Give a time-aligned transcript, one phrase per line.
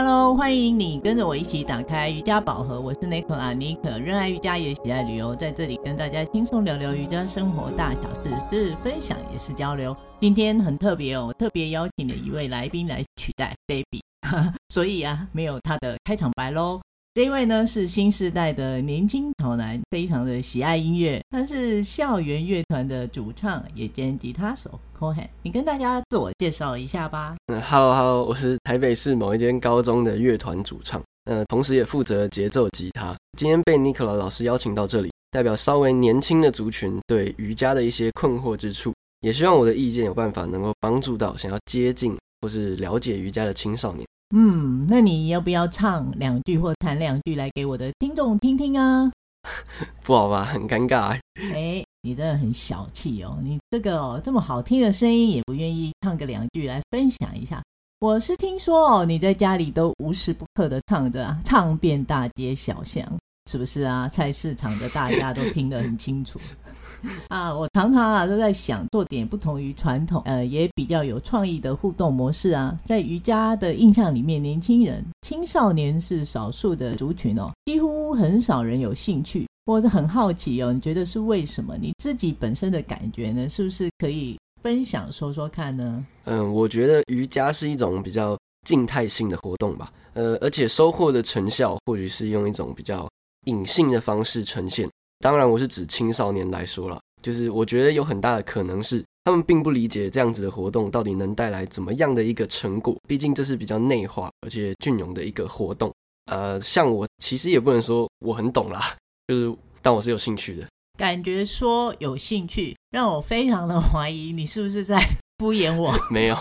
[0.00, 2.80] Hello，欢迎你跟着我一起打开瑜伽宝盒。
[2.80, 9.96] 我是 Nico 阿尼可，热爱瑜伽也喜爱旅游，在这里跟大家轻松聊聊瑜伽生活大小事，是分享也是交流。
[10.20, 14.00] 今天很特别哦，特别邀请了一位来宾来取代 Baby，
[14.72, 16.80] 所以啊，没有他的开场白喽。
[17.18, 21.20] 这一位呢是新世代的年轻潮男，非常的喜爱音乐。
[21.30, 24.78] 他是校园乐团的主唱，也兼吉他手。
[24.96, 27.34] Cohen，你跟大家自我介绍一下吧。
[27.46, 33.16] 嗯，Hello Hello，我是台北市某一间高中的乐团主唱，呃，同时也负责节奏吉他。
[33.36, 44.06] 今天被 Nicola 老师邀请到这里，代表稍微年轻的族群对瑜伽的一些困惑之处，也希望我的意见有办法能够帮助到想要接近或是了解瑜伽的青少年。
[44.34, 49.10] 嗯，那你要不要唱两句或弹两句来给我的听众听听啊？
[50.04, 51.18] 不好吧，很尴尬。
[51.54, 53.38] 哎，你真的很小气哦！
[53.42, 57.62] 你这个哦这么好听的声音也不愿意唱个两句来分享一下。
[58.00, 63.10] 我是听说哦你在家里都无时不刻的唱着，唱遍大街小巷。
[63.48, 64.06] 是不是啊？
[64.06, 66.38] 菜市场的大家都听得很清楚
[67.28, 67.54] 啊！
[67.56, 72.78] 我常常啊都在想，做点不同于传统，呃，也比较有创意的互动模式啊。
[72.84, 79.46] 在瑜伽的印象里面，年轻人、青少年是少数的族群哦，几乎很少人有兴趣。
[79.64, 81.74] 我很好奇哦，你觉得是为什么？
[81.80, 83.48] 你自己本身的感觉呢？
[83.48, 86.04] 是不是可以分享说说看呢？
[86.24, 88.36] 嗯，我觉得瑜伽是一种比较
[88.66, 93.08] 静态性的活动吧，呃，而且收获的成效或许是用一种比较。
[93.46, 94.88] 隐性的方式呈现，
[95.20, 105.92] 当然我是指青少年来说了，就是我觉得有很大的可能是他们并不理解这样子的活动到底能带来怎么样的一个成果，毕竟这是比较内化而且隽永的一个活动。
[106.30, 108.94] 呃，像我其实也不能说我很懂啦，
[109.28, 110.66] 就是但我是有兴趣的。
[110.98, 114.98] 感觉说有兴趣，让我非常的怀疑你是不是在。
[115.38, 116.34] 敷衍我没有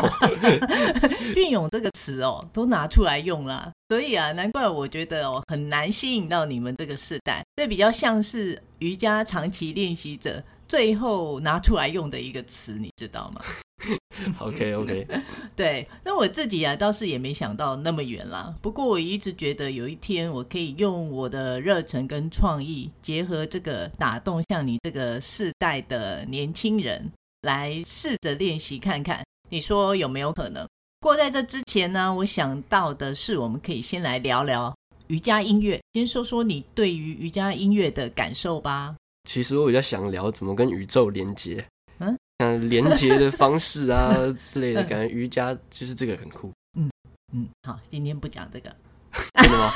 [1.35, 7.43] 隽永这个词哦，都拿出来用了，所以啊，难怪我觉得哦很难吸引到你们这个世代。
[7.55, 13.41] 这比较像是瑜伽长期练习者最后拿出来用的一个词，你知道吗？
[14.39, 15.07] OK OK，
[15.55, 18.53] 对，那我自己啊倒是也没想到那么远啦。
[18.61, 27.11] 不过我一直觉得有一天我可以用我的热忱跟创意结合这个打动像你这个世代的年轻人。
[27.43, 30.67] 来试着练习看看，你说有没有可能？
[30.99, 34.75] 不过在这之前呢，我想到的是，我们可以先来聊聊
[35.07, 38.95] 瑜伽音乐，先说说你对于瑜伽音乐的感受吧。
[39.25, 41.63] 其实我比较想聊怎么跟宇宙连接，
[41.99, 46.51] 嗯，像连接的方式啊 之类的，感觉瑜伽就是这个很酷。
[46.75, 46.89] 嗯
[47.31, 48.75] 嗯，好，今天不讲这个，
[49.39, 49.71] 真的吗？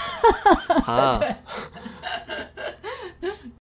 [0.91, 1.19] 啊，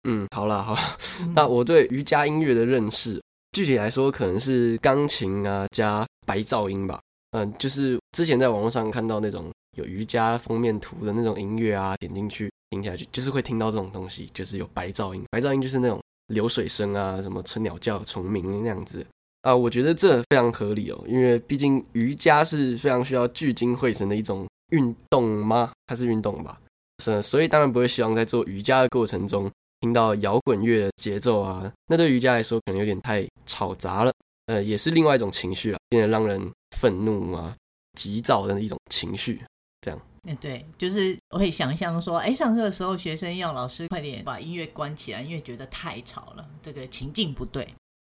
[0.05, 0.97] 嗯，好啦好啦，
[1.35, 3.23] 那我对瑜伽音乐的认识。
[3.53, 6.99] 具体来说，可能是钢琴啊加白噪音吧。
[7.35, 15.25] 嗯，就是之前在网络上看到那种有瑜伽封面图的那种音乐啊，点进去听下去，就是会听到这种东西，就是有白噪音。
[15.33, 19.05] 白噪音就是那种流水声啊，什么春鸟叫、虫鸣那样子
[19.43, 19.55] 啊。
[19.55, 25.73] 我觉得这非常合理哦，因为毕竟瑜伽是非常需要聚精会神的一种运动吗？
[25.89, 26.61] 它是运动吧？
[27.03, 29.51] 是，所以当然不会希望在做瑜伽的过程中。
[29.81, 34.11] 听到摇滚乐的节奏啊，那对瑜伽来说可能有点太吵杂了。
[34.47, 37.57] 呃，也是另外一种情绪啊，变得让人愤怒啊、
[37.99, 39.43] 急躁的一种情绪。
[39.81, 47.69] 这样，嗯，对，就是我会想象说，哎，上课的时候学生要老师快点把音乐关起来，因为觉得太吵了，这个情境不对。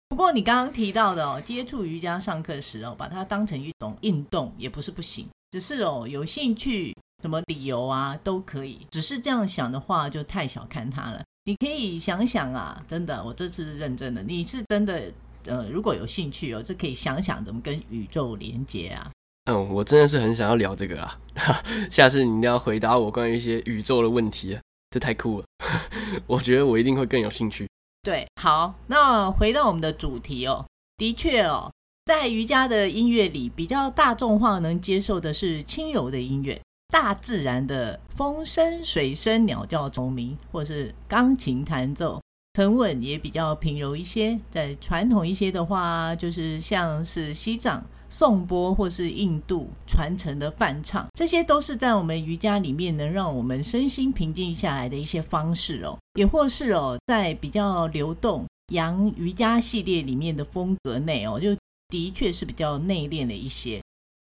[0.08, 8.88] 不过你刚刚提到的哦，接触瑜伽上课时哦，把它当成一种运动也不是不行，只是哦有兴趣，什么理由啊都可以。
[8.90, 11.24] 只是这样想的话，就太小看它了。
[11.44, 14.24] 你可以想想啊，真的，我这次是认真的。
[14.24, 15.12] 你是真的，
[15.46, 19.12] 呃，如果有兴趣哦，就可以想想怎么跟宇宙连接啊。
[19.46, 21.20] 嗯，我真的是很想要聊这个啊。
[21.90, 24.62] 下次你一定要回答我关于一些宇宙的问题啊，
[24.92, 25.46] 这太酷了。
[26.28, 27.68] 我觉得我一定会更有兴趣。
[28.04, 30.66] 对，好，那回到我们的主题哦，
[30.98, 31.72] 的确哦，
[32.06, 36.60] 在瑜伽的音乐里，比较大众化能接受的是轻柔的音乐。
[36.92, 42.20] 大自然的风声、水声、鸟叫、虫鸣，或是钢琴弹奏，
[42.54, 44.40] 沉稳也比较平柔一些。
[44.52, 55.98] 在传统一些的话，就是像是西藏颂钵或是印度传承的梵唱，这些都是在我们瑜伽里面能让我们身心平静下来的一些方式哦。
[56.16, 61.56] 也或是哦，在比较流动洋瑜伽系列里面的风格内哦，就
[61.90, 63.82] 的确是比较内敛的一些。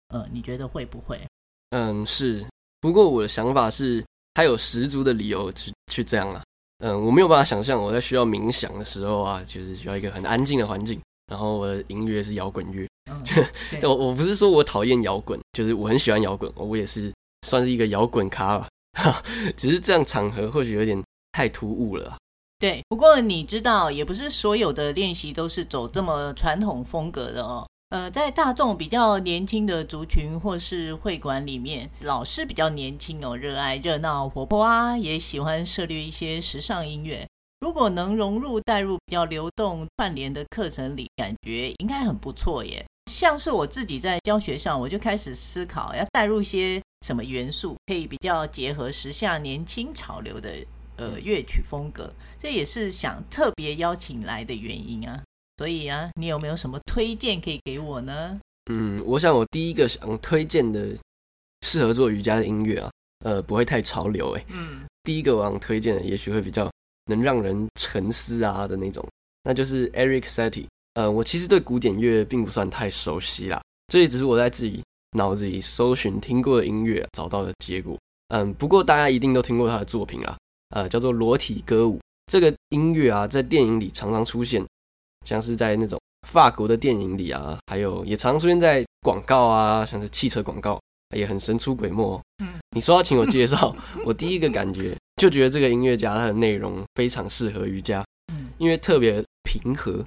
[0.08, 1.20] 呃，你觉得会不会？
[1.70, 2.44] 嗯，是。
[2.80, 6.42] 不过我的想法是，他有十足的理由去去这样啊。
[6.78, 12.86] 嗯，我没有办法想象我在需要冥想的时候啊，就是需要一个很安静的环境，然后我的音乐是摇滚乐。
[13.82, 17.12] 我我不是说我讨厌摇滚，就是我很喜欢摇滚，我也是
[17.46, 18.68] 算是一个摇滚咖吧。
[19.56, 21.02] 只是这样场合或许有点
[21.32, 22.16] 太突兀了。
[22.58, 27.66] 对，不过你知道，也不是所有的练习都是走这么传统风格的哦。
[27.90, 37.24] 呃，在大众比较年轻的族群或是会馆里面，老师比较年轻哦，热爱热闹活泼啊，也喜欢涉猎一些时尚音乐。
[37.60, 42.84] 如果能融入带入比较流动串联的课程里，感觉应该很不错耶。
[43.10, 50.52] 像是我自己在教学上，我就开始思考要带入一些什么元素，可以比较结合时下年轻潮流的
[50.96, 52.12] 呃乐曲风格。
[52.36, 55.22] 这也是想特别邀请来的原因啊。
[55.58, 58.38] 所以啊，你有没有什么推荐可以给我呢？
[58.70, 60.94] 嗯，我想我第一个想推荐的
[61.62, 62.90] 适合做瑜伽的音乐啊，
[63.24, 64.44] 呃，不会太潮流诶。
[64.48, 66.70] 嗯，第一个我想推荐的，也许会比较
[67.06, 69.06] 能让人沉思啊的那种，
[69.44, 70.66] 那就是 Eric Satie。
[70.94, 74.82] 呃，我其实对古典乐并不算太熟悉啦，这也只是我在自己
[75.16, 77.98] 脑子里搜寻听过的音乐找到的结果。
[78.28, 80.36] 嗯，不过大家一定都听过他的作品啦，
[80.70, 81.96] 呃，叫做《裸体歌舞》。
[82.30, 84.64] 这个音乐啊，在电影里常常出现，
[85.26, 90.80] 像是在那种法国的电影里啊，还有也常常出现在广告啊，像是汽车广告，
[91.14, 92.18] 也很神出鬼没。
[92.38, 98.02] 嗯， 你说要请我介绍，我第一个感觉就觉得这个音乐家他的内容非常适合瑜伽，
[98.56, 100.02] 因为特别平和。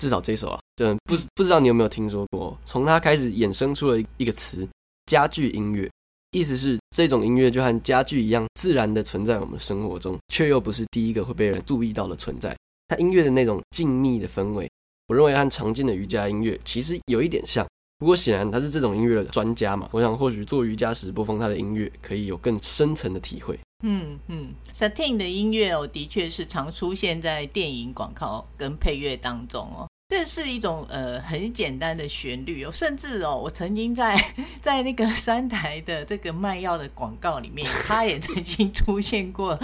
[0.00, 2.58] 至少这首啊，对，不不知道你有没有听说过？
[2.64, 4.66] 从它开始衍生出了一个词
[5.06, 5.88] “家具音乐”，
[6.32, 12.56] 意思是这种音乐就和家具一样自然的存在我们生活中，却又不是第一个会被人注意到的存在。
[12.92, 14.68] 它音乐的那种静谧的氛围，
[15.08, 17.66] 我认为和常见的瑜伽音乐其实有一点像。
[17.98, 23.58] 不过显然他是这种音乐的专家嘛，我想或许做瑜伽时播放他的音乐，可以有更深层的体会。
[23.84, 29.88] 嗯嗯，Satie 的音乐哦，的确是常出现在电影广告跟配乐当中哦。
[30.12, 34.14] 这是一种呃很简单的旋律哦，甚至哦，我曾经在
[34.60, 39.58] 在那个三台的这个卖药的广告里面，它也曾经出现过，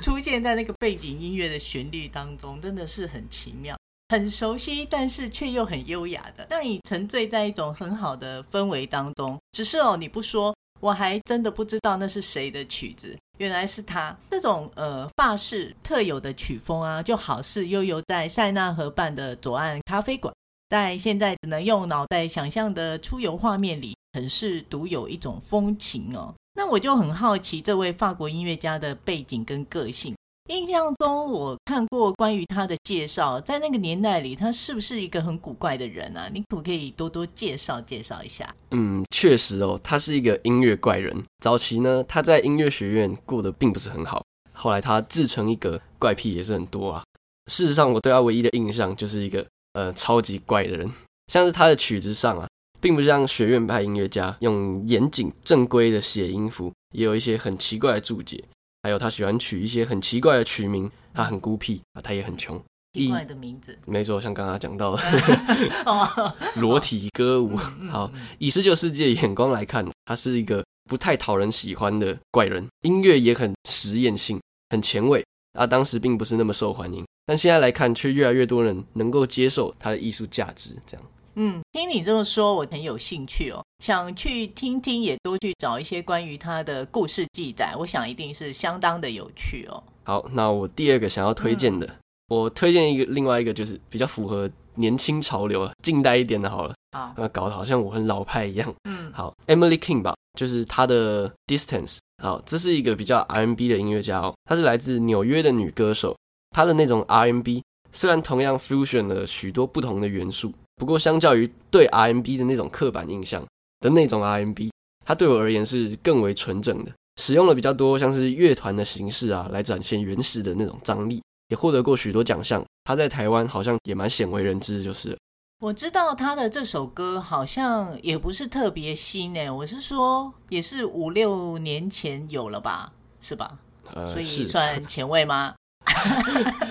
[0.00, 3.76] 出现在那个背景音乐的旋律当中，真的是很奇妙，
[4.08, 9.38] 很熟悉，但是却又很优雅的，让你沉醉在一种很好的氛围当中。
[9.52, 10.54] 只是哦，你不说。
[10.80, 14.16] 我还真的不知道那是谁的曲子，原来是他。
[14.30, 20.32] 这种呃法式特有的曲风啊，就好似悠悠在塞纳河畔的左岸咖啡馆，
[20.68, 26.32] 在现在只能用脑袋想象的出游画面里，很是独有一种风情哦。
[26.54, 30.14] 那我就很好奇这位法国音乐家的背景跟个性。
[30.48, 36.28] 印象中我看过关于他的介绍，在那个年代里，他是不是一个很古怪的人啊？
[36.32, 38.52] 你可不可以多多介绍介绍一下？
[38.72, 41.16] 嗯，确实哦，他是一个音乐怪人。
[41.38, 47.04] 早期呢，他在音乐学院过得并不是很好，后来他自成一格，怪癖也是很多啊。
[47.50, 50.90] 事实上，我对他唯一的印象就是一个呃超级怪的人，
[51.28, 52.48] 像是他的曲子上啊，
[52.80, 58.42] 并不像学院派音乐家用严谨正规的写音符，也有一些很奇怪的注解。
[58.82, 62.60] 还有他喜欢取一些很奇怪的曲名，他很孤僻啊，他也很穷。
[62.94, 65.02] 奇怪的名字，没错，像刚刚讲到的
[66.60, 67.56] 裸体歌舞。
[67.90, 75.66] 好，以十九世纪的眼光来看，他是一个不太讨人喜欢的怪人，音乐也很实验性，很前卫啊。
[75.66, 80.76] 当时并不是那么受欢迎，但现在来看，却越来越多人能够接受他的艺术价值。
[80.84, 81.06] 这样。
[81.34, 89.82] 嗯，听你这么说，我很有兴趣哦，想去听听，也多去找一些关于他的故事记载，我想一定是相当的有趣哦。
[90.04, 91.96] 好，那我第二个想要推荐的，嗯、
[92.28, 98.74] 我推荐一个另外一个，就是比较符合年轻潮流、近代一点的，好了，啊，搞得好像我很老派一样。
[98.84, 101.98] 嗯，好，Emily King 吧，就是她的 Distance。
[102.22, 106.14] 好，这是一个比较 R&B 的音乐家哦，她是来自纽约的女歌手，
[106.50, 110.52] 她的那种 R&B 虽然同样 fusion 了许多不同的元素。
[110.82, 113.40] 不过，相较于对 R&B 的那种刻板印象
[113.78, 114.72] 的那种 R&B，
[115.06, 122.64] 它对我而言是更为纯正的，使用了比较多像是乐团的形式啊，来展现原始的那种张力，也获得过许多奖项。
[122.82, 125.16] 他在台湾好像也蛮鲜为人知，就是。
[125.60, 133.56] 我知道他的这首歌好像也不是特别新诶，我是说也是五六年前有了吧，是吧？
[133.94, 135.54] 呃，所以算前卫吗？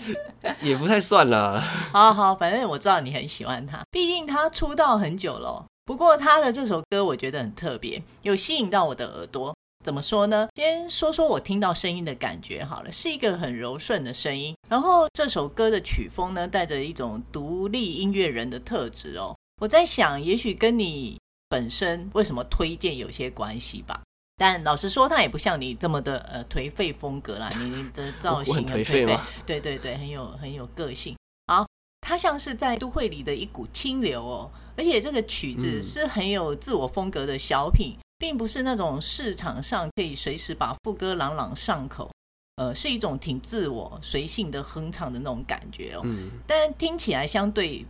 [0.62, 1.60] 也不太算啦。
[1.92, 5.64] 好好，反正我知道你很喜欢他，毕竟他出道很久了。
[5.84, 9.54] 不过他的这首歌我觉得很特别，有吸引到我的耳朵。
[9.84, 10.48] 怎么说呢？
[10.54, 14.54] 先说说我听到声音的感觉好了，是一个很柔顺的声音。
[14.68, 19.36] 然后这首歌的曲风呢，带着一种独立音乐人的特质哦。
[19.60, 24.00] 我在想，也许跟你本身为什么推荐有些关系吧。
[24.42, 27.48] 但老实说，他也不像你这么的呃颓废风格啦。
[27.54, 31.16] 你的 造型很颓废，对对对，很有很有个性。
[31.46, 31.64] 好，
[32.00, 42.10] 他像是在都会里的一股清流哦，而且这个曲子是很有自我风格的小品，并不是那种市场上可以随时把副歌朗朗上口，
[42.56, 46.00] 呃，是一种挺自我、随性的哼唱的那种感觉哦。
[46.02, 47.86] 嗯，但听起来相对，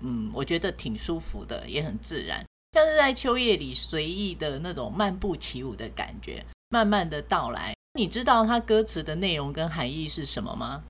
[0.00, 7.74] 嗯，我觉得挺舒服的，也很自然，像是在秋夜里随意的那种漫步起舞的感觉，慢慢的到来。
[7.94, 10.84] 你知道它歌词的内容跟含义是什么吗？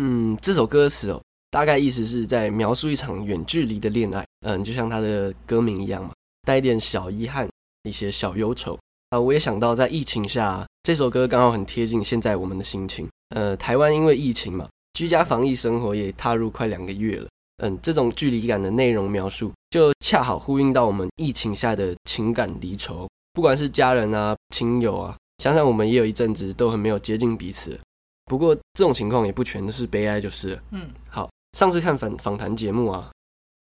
[0.00, 7.48] 嗯，这首歌词哦，大概意思是在描述一场远距离的恋爱，嗯，就像它的歌名一样嘛，带一点小遗憾，
[7.84, 8.78] 一些小忧愁
[9.10, 9.20] 啊。
[9.20, 13.08] 我也想到在疫情下，这首歌刚好很贴近现在我们的心情。
[13.34, 17.28] 呃，台湾因为疫情嘛，居家防疫生活也踏入快两个月了。
[17.62, 23.08] 嗯，这种距离感的内容描述，就恰好呼应到我们疫情下的情感离愁。
[23.32, 27.78] 不管是家人啊、亲友啊，想想我们也有一阵子都很没有接近彼此。
[28.24, 30.62] 不过这种情况也不全都是悲哀，就是了。
[30.70, 33.12] 嗯，好，上次看访访谈节目啊，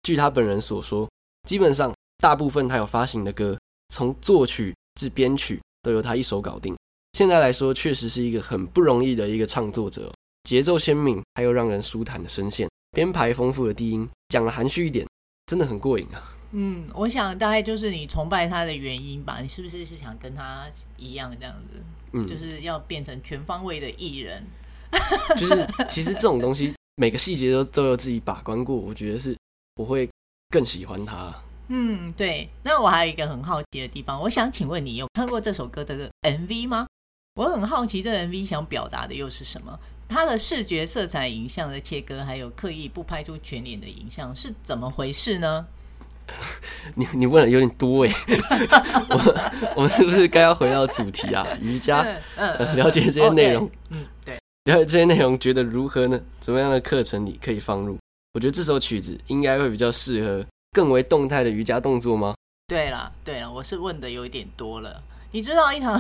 [0.04, 1.10] 据他本人所说，
[1.48, 6.76] 基本上大部分他有发行的歌，从作曲至编曲都由他一手搞定。
[7.14, 10.14] 现在来说，确实是一个很不容易的一个创作者，
[10.44, 15.08] 节奏鲜明，还有让人舒坦的声线，编排丰富的低音，讲的含蓄一点，
[15.46, 16.36] 真的很过瘾啊。
[16.52, 19.40] 嗯，我想大概就是你崇拜他的原因吧？
[19.42, 20.66] 你是不是是想跟他
[20.98, 21.84] 一样这样子？
[22.14, 24.44] 嗯，就是要变成全方位的艺人。
[25.38, 29.38] 就是其实这种东西， 每个细节都都有自己把关过，我觉得是
[29.76, 30.10] 我会
[30.50, 31.32] 更喜欢他。
[31.68, 32.50] 嗯，对。
[32.64, 36.88] 那我还有一个很好奇的地方，我想请问你有看过这首歌的 MV 吗？
[37.36, 39.80] 我很好奇这个 MV 想表达的又是什么？
[40.10, 45.66] 它的视觉色彩、影像的切割，还有刻意不拍出全脸的影像是怎么回事呢？
[46.96, 48.12] 你你问的有点多哎，
[49.10, 51.46] 我我们是不是该要回到主题啊？
[51.62, 52.02] 瑜伽，
[52.36, 54.38] 嗯嗯、了解这些内容，嗯，对。
[54.66, 56.20] 了解这些内容觉得如何呢？
[56.40, 57.98] 怎么样的课程里可以放入？
[58.34, 62.36] 我觉得这首曲子应该会比较适合更为动态的瑜伽动作吗？
[62.68, 65.02] 对了，对了，我是问的有一点多了。
[65.32, 66.00] 你知道一堂，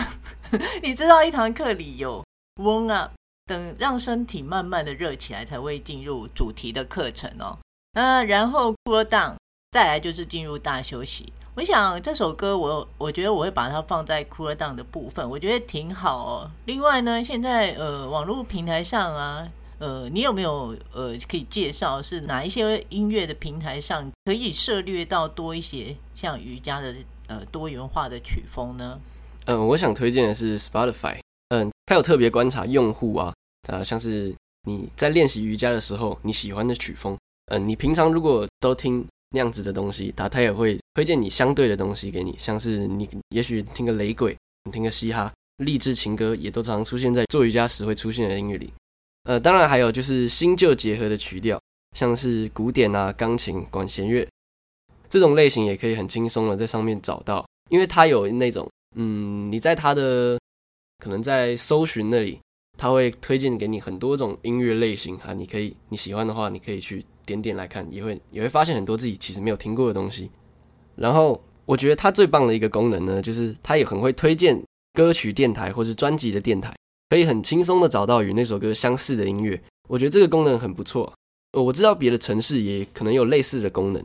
[0.83, 2.23] 你知道一堂课里有
[2.61, 3.11] warm up
[3.49, 7.57] 等让身体慢慢的热起来才会进入主题的课程哦。
[7.93, 9.33] 那，然后 cool down，
[9.71, 11.33] 再来就是进入大休息。
[11.55, 16.51] 我想这首歌我，我觉得我会把它放在 cooldown 的部分，我觉得挺好哦。
[16.65, 26.93] 另外呢，现在呃网络平台上啊，呃你有没有呃可以介绍是哪一些音乐的平台上可以涉猎到多一些像瑜伽的
[27.27, 28.99] 呃多元化的曲风呢？
[29.45, 31.17] 嗯，我想推荐的是 Spotify，
[31.49, 33.33] 嗯，它有特别观察用户啊，
[33.67, 39.05] 啊像是你在练习瑜伽的时候你喜欢的曲风，嗯，你平常如果都听。
[39.31, 48.73] 那样子的东西，他他也会推荐你相对的东西给你，像是你也许听个雷鬼，你听个嘻哈，励志情歌，也都常常出现在做瑜伽时会出现的音乐里。
[49.25, 51.61] 呃，当然还有就是新旧结合的曲调，
[51.95, 54.27] 像是古典啊、钢琴、管弦乐
[55.07, 60.39] 这种类型，也可以很轻松的在上面找到，因为它有那种，嗯，你在它的
[60.97, 62.39] 可能在搜寻那里，
[62.79, 67.05] 它会推荐给你很多种音乐类型啊，你可以你喜欢的话，你可以去。
[67.29, 70.31] 点点来看，也会也会发现很多自己其实没有听过的东西。
[70.95, 74.59] 然后我觉得它最棒的一个功能呢，就是它也很会推荐
[74.95, 76.75] 歌曲电台或是专辑的电台，
[77.07, 79.61] 可以很轻松的找到与那首歌相似的音乐。
[79.87, 81.13] 我觉得这个功能很不错。
[81.53, 84.03] 我知道别的城市也可能有类似的功能，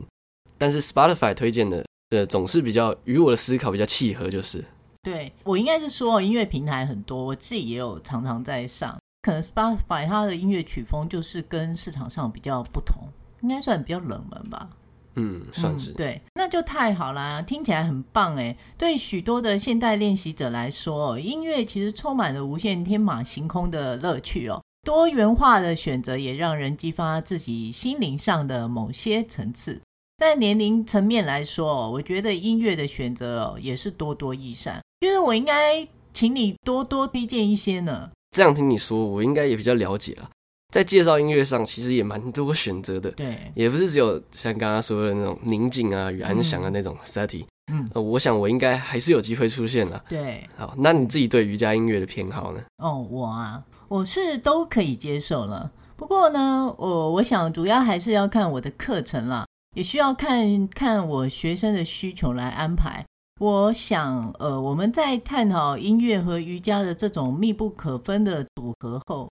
[0.59, 4.63] 但是 Spotify 推荐的的总是比较与我的思考比较契合，就是。
[5.05, 8.97] 对，我应该是说音乐平台很多，我自己也有常常在上。
[9.21, 13.07] 可能 Spotify 它的音乐曲风就是跟市场上比较不同，
[13.41, 14.67] 应该算比较冷门吧。
[15.15, 18.55] 嗯，算是、嗯、对，那就太好啦，听起来很棒哎。
[18.77, 24.61] 对许多的现代练习者来说，音乐其实充满了无限天马行空的乐趣哦。
[24.85, 29.81] 多元化的选择也让人激发自己心灵上的某些层次。
[30.17, 34.81] 在年龄层面来说，我觉得音乐的选择哦也是多多益善。
[34.99, 38.09] 因为我应该请你多多推荐一些呢。
[38.31, 40.29] 这样听你说，我应该也比较了解了。
[40.73, 43.09] 在介绍音乐上，其实也蛮多选择的。
[43.11, 47.45] 对，也不是只有像刚刚说的那种宁静啊与安详的那种 setting。
[47.71, 50.03] 嗯，呃，我想我应该还是有机会出现的。
[50.09, 52.61] 对，好，那你自己对瑜伽音乐的偏好呢？
[52.77, 55.71] 哦，我啊，我是都可以接受了。
[55.95, 63.05] 不过呢，我我想主要还是要看我的课程啦，也需要看看我学生的需求来安排。
[63.39, 69.29] 我想，呃，我们在探讨音乐和瑜伽的这种密不可分的组合后，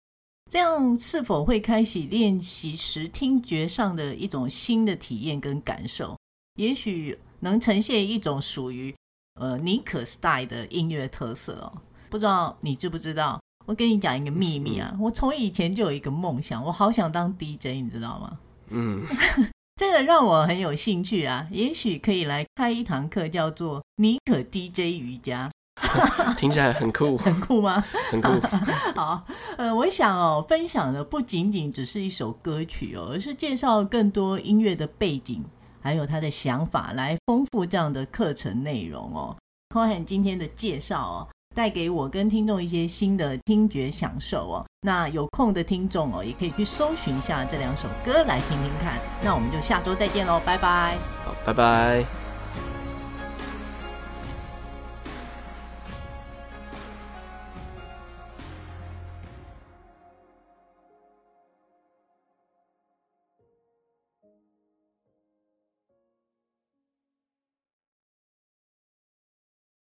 [0.49, 6.17] 这样是否会开启练习时听觉上的一种新的体验跟感受？
[6.55, 8.93] 也许能呈现一种属于
[9.39, 11.71] 呃尼可 style 的音乐特色哦。
[12.09, 13.39] 不知道你知不知道？
[13.67, 18.39] 我跟你讲一个秘密啊，我从以前就有一个梦想，我好想当 DJ，你知道吗？
[18.69, 19.05] 嗯。
[19.81, 25.49] 这个让我很有兴趣啊，也许可以来开一堂课，叫做尼可 DJ 瑜伽，
[26.37, 27.83] 听起来很酷，很酷吗？
[28.11, 28.29] 很酷。
[28.95, 29.25] 好，
[29.57, 35.43] 呃，我想哦，分享的不仅仅只是一首歌曲哦，而是介绍更多音乐的背景，
[35.81, 39.35] 还有他的想法，来丰富这样的课程内容哦。
[39.73, 41.27] Cohen 今天的介绍哦。
[41.53, 44.65] 带给我跟听众一些新的听觉享受哦。
[44.81, 48.99] 那有空的听众哦，也可以去搜寻一下这两首歌来听听看。
[49.23, 50.97] 那我们就下周再见喽，拜拜。
[51.23, 52.20] 好，拜拜。